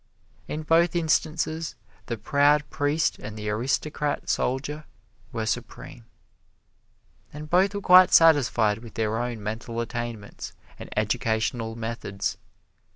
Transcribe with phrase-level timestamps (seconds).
[0.47, 1.75] In both instances
[2.07, 4.85] the proud priest and the aristocrat soldier
[5.31, 6.07] were supreme.
[7.31, 12.39] And both were quite satisfied with their own mental attainments and educational methods.